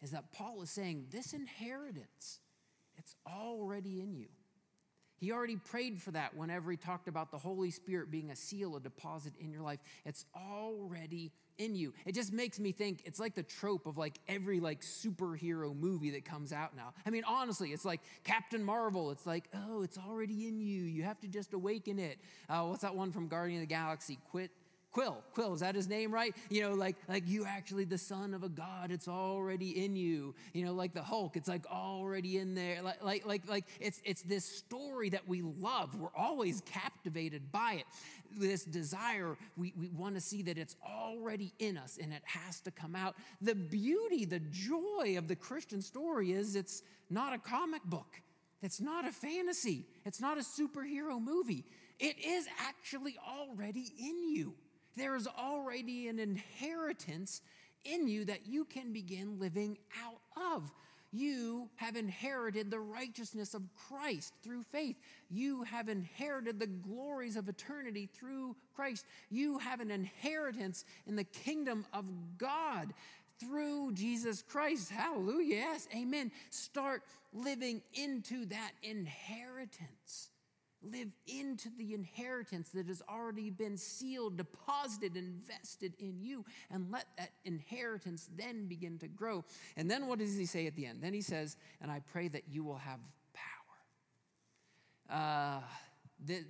[0.00, 2.38] is that Paul is saying this inheritance,
[2.96, 4.28] it's already in you.
[5.16, 8.76] He already prayed for that whenever he talked about the Holy Spirit being a seal,
[8.76, 9.80] a deposit in your life.
[10.04, 11.92] It's already in you.
[12.04, 16.10] It just makes me think it's like the trope of like every like superhero movie
[16.10, 16.92] that comes out now.
[17.06, 19.10] I mean, honestly, it's like Captain Marvel.
[19.10, 20.82] It's like, oh, it's already in you.
[20.82, 22.18] You have to just awaken it.
[22.48, 24.18] Uh, what's that one from Guardian of the Galaxy?
[24.30, 24.50] Quit
[24.94, 26.36] Quill, Quill, is that his name, right?
[26.50, 30.36] You know, like, like you actually the son of a God, it's already in you.
[30.52, 32.80] You know, like the Hulk, it's like already in there.
[32.80, 35.96] Like, like, like, like it's, it's this story that we love.
[35.96, 37.86] We're always captivated by it.
[38.38, 42.60] This desire, we, we want to see that it's already in us and it has
[42.60, 43.16] to come out.
[43.42, 48.20] The beauty, the joy of the Christian story is it's not a comic book.
[48.62, 49.86] It's not a fantasy.
[50.04, 51.64] It's not a superhero movie.
[51.98, 54.54] It is actually already in you.
[54.96, 57.40] There is already an inheritance
[57.84, 60.70] in you that you can begin living out of.
[61.12, 64.96] You have inherited the righteousness of Christ through faith.
[65.30, 69.06] You have inherited the glories of eternity through Christ.
[69.30, 72.04] You have an inheritance in the kingdom of
[72.36, 72.92] God
[73.38, 74.90] through Jesus Christ.
[74.90, 75.56] Hallelujah.
[75.56, 76.32] Yes, amen.
[76.50, 80.30] Start living into that inheritance.
[80.90, 87.06] Live into the inheritance that has already been sealed, deposited, invested in you, and let
[87.16, 89.44] that inheritance then begin to grow.
[89.76, 91.02] And then what does he say at the end?
[91.02, 93.00] Then he says, And I pray that you will have
[93.32, 95.18] power.
[95.18, 95.60] Uh,
[96.24, 96.44] the,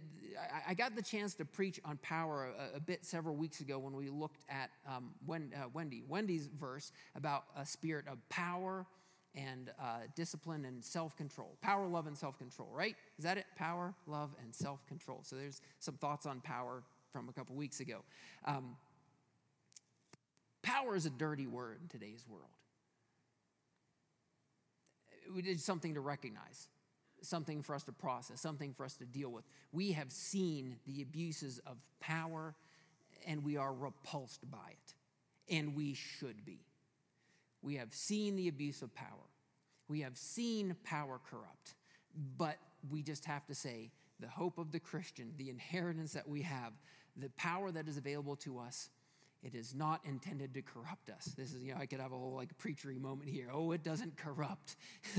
[0.66, 3.94] I got the chance to preach on power a, a bit several weeks ago when
[3.94, 8.86] we looked at um, uh, Wendy, Wendy's verse about a spirit of power
[9.34, 11.56] and uh, discipline and self control.
[11.60, 12.96] Power, love, and self control, right?
[13.18, 13.46] Is that it?
[13.56, 15.20] Power, love, and self control.
[15.22, 18.02] So there's some thoughts on power from a couple weeks ago.
[18.44, 18.76] Um,
[20.62, 22.50] power is a dirty word in today's world.
[25.36, 26.68] It's something to recognize,
[27.22, 29.44] something for us to process, something for us to deal with.
[29.72, 32.54] We have seen the abuses of power
[33.26, 36.60] and we are repulsed by it, and we should be.
[37.64, 39.08] We have seen the abuse of power.
[39.88, 41.74] We have seen power corrupt.
[42.36, 42.58] But
[42.90, 46.74] we just have to say the hope of the Christian, the inheritance that we have,
[47.16, 48.90] the power that is available to us
[49.44, 51.26] it is not intended to corrupt us.
[51.36, 53.50] This is, you know, I could have a whole like preachery moment here.
[53.52, 54.76] Oh, it doesn't corrupt.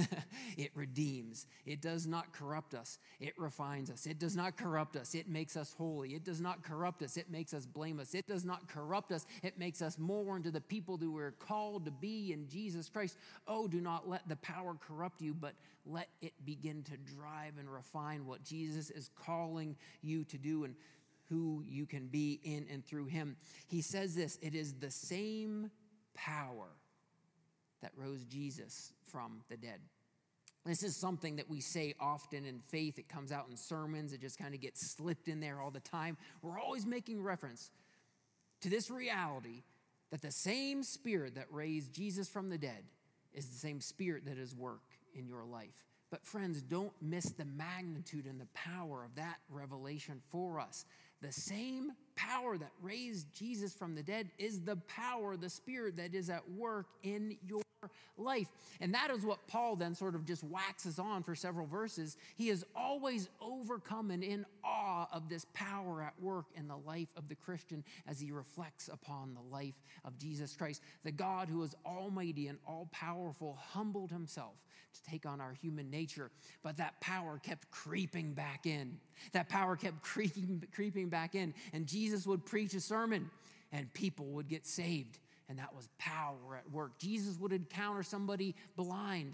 [0.57, 1.45] it redeems.
[1.67, 2.97] It does not corrupt us.
[3.19, 4.07] It refines us.
[4.07, 5.13] It does not corrupt us.
[5.13, 6.15] It makes us holy.
[6.15, 7.17] It does not corrupt us.
[7.17, 8.15] It makes us blameless.
[8.15, 9.27] It does not corrupt us.
[9.43, 13.17] It makes us more into the people that we're called to be in Jesus Christ.
[13.47, 15.53] Oh, do not let the power corrupt you, but
[15.85, 20.63] let it begin to drive and refine what Jesus is calling you to do.
[20.63, 20.73] And
[21.29, 23.35] who you can be in and through him.
[23.67, 25.71] He says this it is the same
[26.13, 26.69] power
[27.81, 29.79] that rose Jesus from the dead.
[30.65, 32.97] This is something that we say often in faith.
[32.97, 35.79] It comes out in sermons, it just kind of gets slipped in there all the
[35.79, 36.17] time.
[36.41, 37.69] We're always making reference
[38.61, 39.63] to this reality
[40.09, 42.83] that the same spirit that raised Jesus from the dead
[43.33, 44.81] is the same spirit that is work
[45.13, 45.85] in your life.
[46.09, 50.85] But, friends, don't miss the magnitude and the power of that revelation for us.
[51.21, 56.13] The same power that raised Jesus from the dead is the power, the spirit that
[56.13, 57.62] is at work in your
[58.17, 58.47] life.
[58.80, 62.17] And that is what Paul then sort of just waxes on for several verses.
[62.36, 67.09] He is always overcome and in awe of this power at work in the life
[67.16, 70.82] of the Christian as he reflects upon the life of Jesus Christ.
[71.03, 74.55] The God who is almighty and all powerful humbled himself
[74.95, 76.31] to take on our human nature,
[76.63, 78.97] but that power kept creeping back in.
[79.31, 81.53] That power kept creeping, creeping back in.
[81.73, 83.29] And Jesus would preach a sermon
[83.71, 85.19] and people would get saved
[85.49, 86.97] and that was power at work.
[86.97, 89.33] Jesus would encounter somebody blind,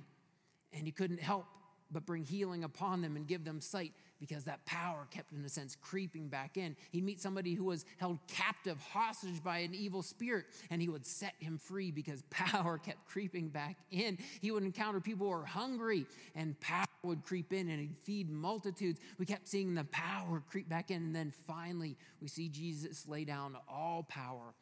[0.74, 1.46] and he couldn't help
[1.92, 3.94] but bring healing upon them and give them sight.
[4.22, 6.78] Because that power kept, in a sense, creeping back in.
[6.92, 11.06] He'd meet somebody who was held captive, hostage by an evil spirit, and he would
[11.06, 14.20] set him free because power kept creeping back in.
[14.40, 16.06] He would encounter people who were hungry,
[16.36, 19.00] and power would creep in and he'd feed multitudes.
[19.18, 23.26] We kept seeing the power creep back in, and then finally, we see Jesus lay
[23.26, 24.54] down all power,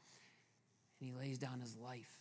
[1.01, 2.20] and he lays down his life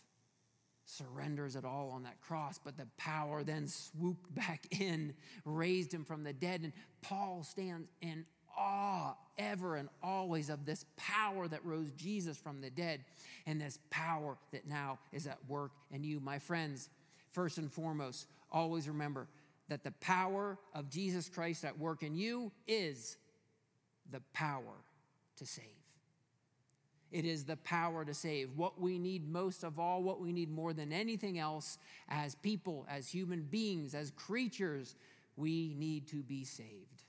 [0.99, 5.13] surrenders it all on that cross, but the power then swooped back in,
[5.45, 6.61] raised him from the dead.
[6.61, 8.25] And Paul stands in
[8.57, 13.01] awe ever and always of this power that rose Jesus from the dead
[13.45, 16.19] and this power that now is at work in you.
[16.19, 16.89] My friends,
[17.31, 19.27] first and foremost, always remember
[19.69, 23.17] that the power of Jesus Christ at work in you is
[24.11, 24.83] the power
[25.37, 25.78] to save.
[27.11, 28.51] It is the power to save.
[28.55, 32.85] What we need most of all, what we need more than anything else as people,
[32.89, 34.95] as human beings, as creatures,
[35.35, 37.03] we need to be saved.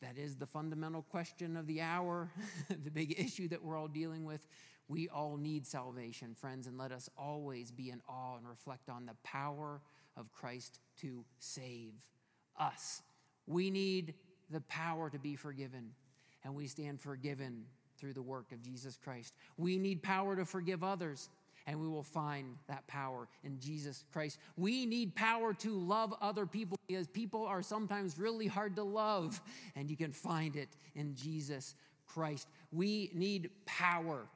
[0.00, 2.30] That is the fundamental question of the hour,
[2.68, 4.46] the big issue that we're all dealing with.
[4.88, 9.06] We all need salvation, friends, and let us always be in awe and reflect on
[9.06, 9.80] the power
[10.16, 11.92] of Christ to save
[12.58, 13.02] us.
[13.46, 14.14] We need
[14.50, 15.90] the power to be forgiven,
[16.42, 17.64] and we stand forgiven
[17.98, 19.34] through the work of Jesus Christ.
[19.56, 21.28] We need power to forgive others,
[21.66, 24.38] and we will find that power in Jesus Christ.
[24.56, 29.40] We need power to love other people because people are sometimes really hard to love,
[29.76, 31.74] and you can find it in Jesus
[32.06, 32.48] Christ.
[32.72, 34.26] We need power.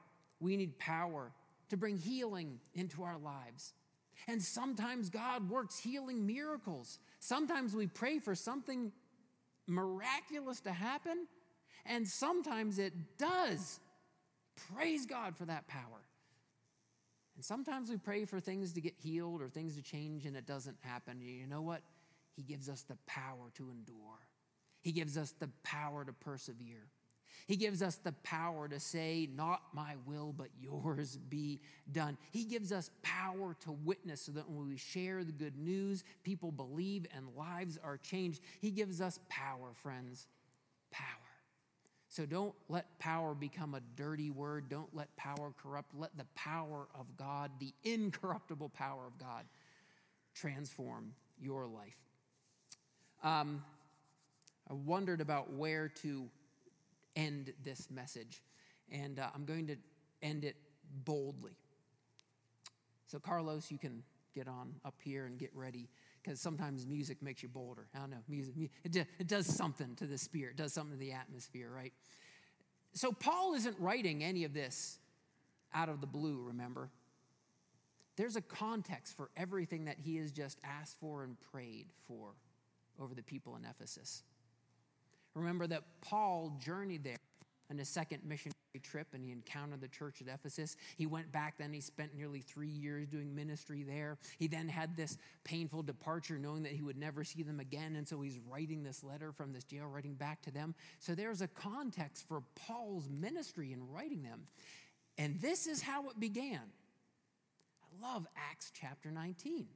[0.40, 1.32] We need power
[1.70, 3.72] to bring healing into our lives.
[4.28, 6.98] And sometimes God works healing miracles.
[7.18, 8.92] Sometimes we pray for something
[9.66, 11.26] miraculous to happen,
[11.86, 13.80] and sometimes it does.
[14.74, 16.02] Praise God for that power.
[17.36, 20.46] And sometimes we pray for things to get healed or things to change and it
[20.46, 21.20] doesn't happen.
[21.20, 21.82] You know what?
[22.36, 24.28] He gives us the power to endure,
[24.80, 26.88] He gives us the power to persevere.
[27.48, 31.60] He gives us the power to say, Not my will, but yours be
[31.90, 32.16] done.
[32.30, 36.52] He gives us power to witness so that when we share the good news, people
[36.52, 38.42] believe and lives are changed.
[38.60, 40.28] He gives us power, friends.
[40.90, 41.21] Power.
[42.12, 44.68] So don't let power become a dirty word.
[44.68, 45.94] Don't let power corrupt.
[45.98, 49.46] Let the power of God, the incorruptible power of God,
[50.34, 51.96] transform your life.
[53.22, 53.64] Um,
[54.68, 56.28] I wondered about where to
[57.16, 58.42] end this message,
[58.90, 59.76] and uh, I'm going to
[60.20, 60.56] end it
[61.06, 61.56] boldly.
[63.06, 64.02] So, Carlos, you can
[64.34, 65.88] get on up here and get ready
[66.22, 67.86] because sometimes music makes you bolder.
[67.94, 68.54] I don't know, music,
[68.84, 71.92] it, it does something to the spirit, does something to the atmosphere, right?
[72.94, 74.98] So Paul isn't writing any of this
[75.74, 76.90] out of the blue, remember?
[78.16, 82.34] There's a context for everything that he has just asked for and prayed for
[83.00, 84.22] over the people in Ephesus.
[85.34, 87.16] Remember that Paul journeyed there
[87.70, 90.76] on his second missionary trip and he encountered the church at Ephesus.
[90.96, 94.18] He went back then, he spent nearly three years doing ministry there.
[94.38, 97.96] He then had this painful departure, knowing that he would never see them again.
[97.96, 100.74] And so he's writing this letter from this jail, writing back to them.
[100.98, 104.42] So there's a context for Paul's ministry in writing them.
[105.18, 106.60] And this is how it began.
[107.82, 109.66] I love Acts chapter 19.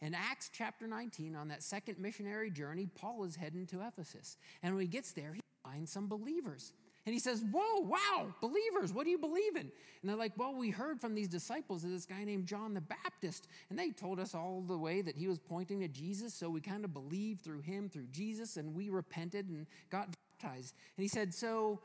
[0.00, 4.36] In Acts chapter 19, on that second missionary journey, Paul is heading to Ephesus.
[4.62, 6.72] And when he gets there, he finds some believers.
[7.06, 9.62] And he says, Whoa, wow, believers, what do you believe in?
[9.62, 12.80] And they're like, Well, we heard from these disciples of this guy named John the
[12.80, 16.48] Baptist, and they told us all the way that he was pointing to Jesus, so
[16.48, 20.08] we kind of believed through him, through Jesus, and we repented and got
[20.40, 20.74] baptized.
[20.96, 21.80] And he said, So,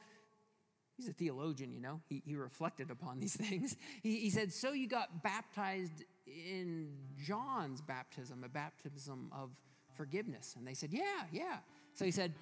[0.95, 3.75] he's a theologian, you know, he, he reflected upon these things.
[4.03, 6.89] He, he said, So you got baptized in
[7.21, 9.49] John's baptism, a baptism of
[9.95, 10.55] forgiveness.
[10.57, 11.57] And they said, Yeah, yeah.
[11.93, 12.33] So he said,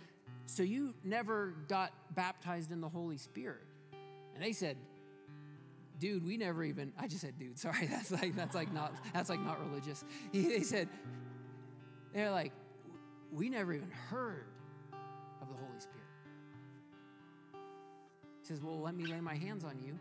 [0.45, 3.61] so you never got baptized in the Holy Spirit.
[4.33, 4.77] And they said,
[5.99, 9.29] dude, we never even, I just said, dude, sorry, that's like, that's like not, that's
[9.29, 10.03] like not religious.
[10.31, 10.87] They said,
[12.13, 12.53] they're like,
[13.31, 14.45] we never even heard
[15.41, 15.97] of the Holy Spirit.
[18.41, 19.97] He says, well, let me lay my hands on you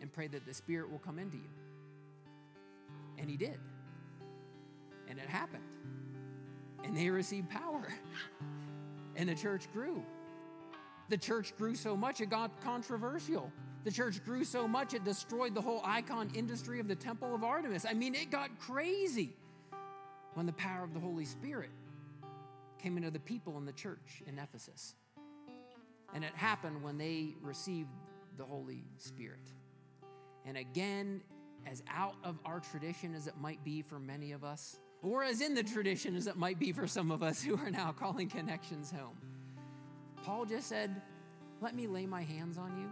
[0.00, 1.48] and pray that the Spirit will come into you.
[3.18, 3.58] And he did.
[5.08, 5.62] And it happened.
[6.84, 7.88] And they received power
[9.16, 10.02] and the church grew.
[11.08, 13.50] The church grew so much it got controversial.
[13.84, 17.44] The church grew so much it destroyed the whole icon industry of the Temple of
[17.44, 17.86] Artemis.
[17.88, 19.36] I mean, it got crazy
[20.34, 21.70] when the power of the Holy Spirit
[22.78, 24.94] came into the people in the church in Ephesus.
[26.14, 27.90] And it happened when they received
[28.36, 29.48] the Holy Spirit.
[30.44, 31.20] And again,
[31.66, 35.40] as out of our tradition as it might be for many of us, or as
[35.40, 38.28] in the tradition as it might be for some of us who are now calling
[38.28, 39.16] connections home.
[40.22, 41.02] Paul just said,
[41.60, 42.88] Let me lay my hands on you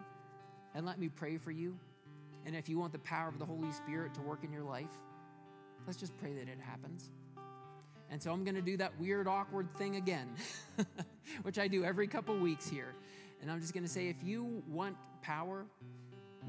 [0.75, 1.77] and let me pray for you.
[2.47, 4.91] And if you want the power of the Holy Spirit to work in your life,
[5.87, 7.11] let's just pray that it happens.
[8.11, 10.29] And so I'm going to do that weird, awkward thing again,
[11.43, 12.95] which I do every couple weeks here.
[13.41, 15.65] And I'm just going to say if you want power,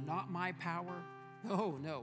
[0.05, 1.01] not my power,
[1.49, 1.93] oh no,